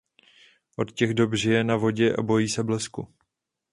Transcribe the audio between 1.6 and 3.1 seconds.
na vodě a bojí se blesku.